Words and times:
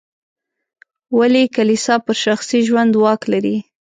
ولې 1.17 1.43
کلیسا 1.55 1.95
پر 2.05 2.15
شخصي 2.23 2.59
ژوند 2.67 2.93
واک 3.03 3.21
لري. 3.31 3.57